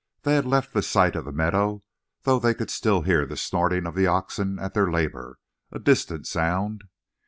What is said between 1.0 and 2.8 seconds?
of the meadow, though they could